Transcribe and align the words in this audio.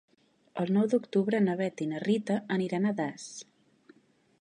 El 0.63 0.71
nou 0.77 0.87
d'octubre 0.93 1.43
na 1.49 1.55
Bet 1.61 1.85
i 1.87 1.87
na 1.93 2.01
Rita 2.07 2.41
aniran 2.59 2.89
a 2.93 2.97
Das. 3.03 3.29